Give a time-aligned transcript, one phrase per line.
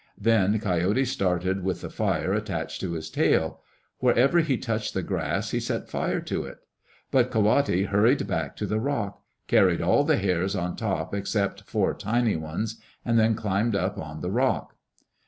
[0.17, 3.59] Then Coyote started with the fire attached to his tail.
[3.99, 6.57] Wherever he touched the grass, he set fire to it.
[7.11, 11.69] But Ka wate hurried back to the rock, carried all the hares on top except
[11.69, 14.73] four tiny ones, and then climbed up on the rock.